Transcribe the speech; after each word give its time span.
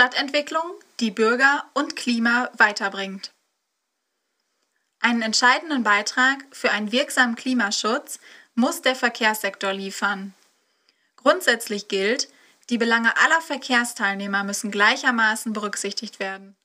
Stadtentwicklung, 0.00 0.64
die 0.98 1.10
Bürger 1.10 1.62
und 1.74 1.94
Klima 1.94 2.48
weiterbringt. 2.54 3.32
Einen 4.98 5.20
entscheidenden 5.20 5.82
Beitrag 5.82 6.38
für 6.52 6.70
einen 6.70 6.90
wirksamen 6.90 7.36
Klimaschutz 7.36 8.18
muss 8.54 8.80
der 8.80 8.96
Verkehrssektor 8.96 9.74
liefern. 9.74 10.32
Grundsätzlich 11.16 11.88
gilt, 11.88 12.30
die 12.70 12.78
Belange 12.78 13.14
aller 13.18 13.42
Verkehrsteilnehmer 13.42 14.42
müssen 14.42 14.70
gleichermaßen 14.70 15.52
berücksichtigt 15.52 16.18
werden. 16.18 16.56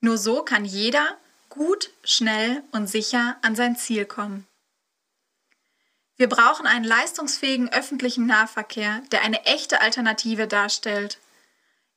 Nur 0.00 0.16
so 0.16 0.44
kann 0.44 0.64
jeder 0.64 1.16
gut, 1.48 1.90
schnell 2.04 2.62
und 2.70 2.86
sicher 2.86 3.36
an 3.42 3.56
sein 3.56 3.74
Ziel 3.74 4.04
kommen. 4.04 4.46
Wir 6.16 6.28
brauchen 6.28 6.68
einen 6.68 6.84
leistungsfähigen 6.84 7.72
öffentlichen 7.72 8.26
Nahverkehr, 8.26 9.02
der 9.10 9.22
eine 9.22 9.44
echte 9.44 9.80
Alternative 9.80 10.46
darstellt. 10.46 11.18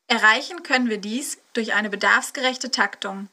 Erreichen 0.07 0.63
können 0.63 0.89
wir 0.89 0.97
dies 0.97 1.37
durch 1.53 1.73
eine 1.73 1.89
bedarfsgerechte 1.89 2.71
Taktung. 2.71 3.29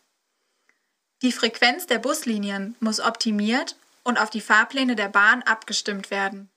Die 1.22 1.32
Frequenz 1.32 1.86
der 1.86 1.98
Buslinien 1.98 2.76
muss 2.80 3.00
optimiert 3.00 3.76
und 4.04 4.18
auf 4.18 4.30
die 4.30 4.40
Fahrpläne 4.40 4.96
der 4.96 5.08
Bahn 5.08 5.42
abgestimmt 5.42 6.10
werden. 6.10 6.48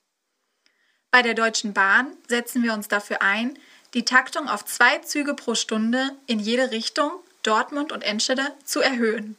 Bei 1.12 1.22
der 1.22 1.34
Deutschen 1.34 1.74
Bahn 1.74 2.16
setzen 2.28 2.64
wir 2.64 2.74
uns 2.74 2.88
dafür 2.88 3.22
ein, 3.22 3.58
die 3.94 4.06
Taktung 4.06 4.48
auf 4.50 4.66
zwei 4.66 5.00
Züge 5.00 5.34
pro 5.34 5.54
Stunde 5.54 6.12
in 6.26 6.40
jede 6.40 6.72
Richtung, 6.72 7.12
Dortmund 7.44 7.92
und 7.92 8.04
Enschede, 8.04 8.56
zu 8.64 8.80
erhöhen. 8.80 9.38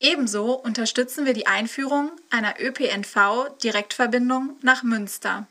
Ebenso 0.00 0.52
unterstützen 0.54 1.24
wir 1.24 1.32
die 1.32 1.46
Einführung 1.46 2.10
einer 2.28 2.60
ÖPNV-Direktverbindung 2.60 4.56
nach 4.60 4.82
Münster. 4.82 5.46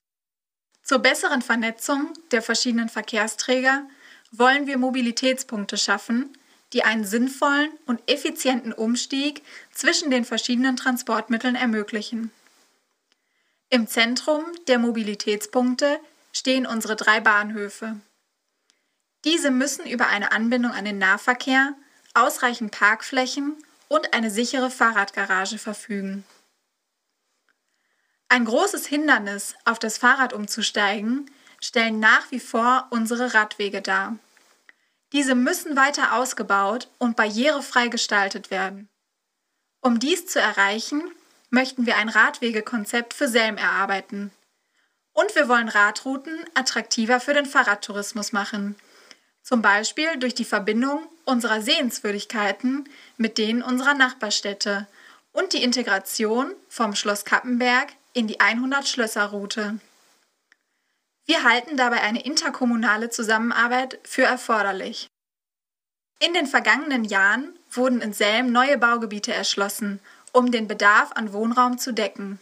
Zur 0.83 0.99
besseren 0.99 1.41
Vernetzung 1.41 2.13
der 2.31 2.41
verschiedenen 2.41 2.89
Verkehrsträger 2.89 3.83
wollen 4.31 4.67
wir 4.67 4.77
Mobilitätspunkte 4.77 5.77
schaffen, 5.77 6.35
die 6.73 6.83
einen 6.83 7.05
sinnvollen 7.05 7.71
und 7.85 8.01
effizienten 8.09 8.73
Umstieg 8.73 9.43
zwischen 9.73 10.09
den 10.09 10.25
verschiedenen 10.25 10.77
Transportmitteln 10.77 11.55
ermöglichen. 11.55 12.31
Im 13.69 13.87
Zentrum 13.87 14.43
der 14.67 14.79
Mobilitätspunkte 14.79 15.99
stehen 16.33 16.65
unsere 16.65 16.95
drei 16.95 17.19
Bahnhöfe. 17.19 17.99
Diese 19.23 19.51
müssen 19.51 19.85
über 19.85 20.07
eine 20.07 20.31
Anbindung 20.31 20.71
an 20.71 20.85
den 20.85 20.97
Nahverkehr, 20.97 21.73
ausreichend 22.13 22.71
Parkflächen 22.71 23.55
und 23.87 24.13
eine 24.13 24.31
sichere 24.31 24.71
Fahrradgarage 24.71 25.57
verfügen. 25.57 26.23
Ein 28.31 28.45
großes 28.45 28.87
Hindernis, 28.87 29.55
auf 29.65 29.77
das 29.77 29.97
Fahrrad 29.97 30.31
umzusteigen, 30.31 31.29
stellen 31.59 31.99
nach 31.99 32.31
wie 32.31 32.39
vor 32.39 32.87
unsere 32.89 33.33
Radwege 33.33 33.81
dar. 33.81 34.17
Diese 35.11 35.35
müssen 35.35 35.75
weiter 35.75 36.13
ausgebaut 36.13 36.87
und 36.97 37.17
barrierefrei 37.17 37.89
gestaltet 37.89 38.49
werden. 38.49 38.87
Um 39.81 39.99
dies 39.99 40.27
zu 40.27 40.39
erreichen, 40.39 41.03
möchten 41.49 41.85
wir 41.85 41.97
ein 41.97 42.07
Radwegekonzept 42.07 43.13
für 43.13 43.27
Selm 43.27 43.57
erarbeiten. 43.57 44.31
Und 45.11 45.35
wir 45.35 45.49
wollen 45.49 45.67
Radrouten 45.67 46.39
attraktiver 46.53 47.19
für 47.19 47.33
den 47.33 47.45
Fahrradtourismus 47.45 48.31
machen. 48.31 48.77
Zum 49.43 49.61
Beispiel 49.61 50.15
durch 50.15 50.35
die 50.35 50.45
Verbindung 50.45 51.05
unserer 51.25 51.61
Sehenswürdigkeiten 51.61 52.87
mit 53.17 53.37
denen 53.37 53.61
unserer 53.61 53.93
Nachbarstädte 53.93 54.87
und 55.33 55.51
die 55.51 55.63
Integration 55.63 56.53
vom 56.69 56.95
Schloss 56.95 57.25
Kappenberg 57.25 57.91
in 58.13 58.27
die 58.27 58.39
100-Schlösser-Route. 58.39 59.79
Wir 61.25 61.43
halten 61.43 61.77
dabei 61.77 62.01
eine 62.01 62.23
interkommunale 62.23 63.09
Zusammenarbeit 63.09 63.99
für 64.03 64.23
erforderlich. 64.23 65.07
In 66.19 66.33
den 66.33 66.45
vergangenen 66.45 67.03
Jahren 67.03 67.57
wurden 67.71 68.01
in 68.01 68.13
Selm 68.13 68.51
neue 68.51 68.77
Baugebiete 68.77 69.33
erschlossen 69.33 69.99
um 70.31 70.51
den 70.51 70.67
Bedarf 70.67 71.11
an 71.13 71.33
Wohnraum 71.33 71.77
zu 71.77 71.93
decken. 71.93 72.39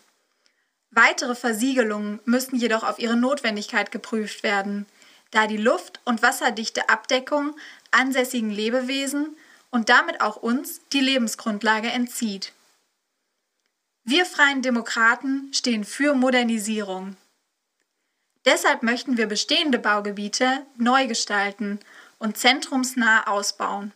Weitere 0.91 1.35
Versiegelungen 1.35 2.19
müssen 2.25 2.55
jedoch 2.55 2.83
auf 2.83 2.99
ihre 2.99 3.15
Notwendigkeit 3.15 3.91
geprüft 3.91 4.43
werden, 4.43 4.85
da 5.31 5.47
die 5.47 5.57
luft- 5.57 5.99
und 6.05 6.21
wasserdichte 6.21 6.89
Abdeckung 6.89 7.55
ansässigen 7.91 8.49
Lebewesen 8.49 9.35
und 9.69 9.89
damit 9.89 10.21
auch 10.21 10.37
uns 10.37 10.81
die 10.91 11.01
Lebensgrundlage 11.01 11.89
entzieht. 11.89 12.53
Wir 14.03 14.25
freien 14.25 14.61
Demokraten 14.61 15.53
stehen 15.53 15.83
für 15.83 16.13
Modernisierung. 16.13 17.17
Deshalb 18.45 18.83
möchten 18.83 19.17
wir 19.17 19.27
bestehende 19.27 19.79
Baugebiete 19.79 20.65
neu 20.77 21.07
gestalten 21.07 21.79
und 22.17 22.37
zentrumsnah 22.37 23.27
ausbauen. 23.27 23.93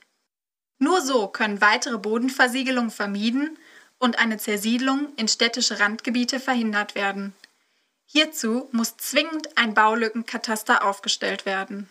Nur 0.80 1.02
so 1.02 1.28
können 1.28 1.62
weitere 1.62 1.98
Bodenversiegelungen 1.98 2.92
vermieden 2.92 3.58
und 4.00 4.20
eine 4.20 4.38
Zersiedlung 4.38 5.14
in 5.16 5.28
städtische 5.28 5.80
Randgebiete 5.80 6.40
verhindert 6.40 6.94
werden. 6.94 7.34
Hierzu 8.06 8.68
muss 8.72 8.98
zwingend 8.98 9.58
ein 9.58 9.74
Baulückenkataster 9.74 10.86
aufgestellt 10.86 11.46
werden. 11.46 11.90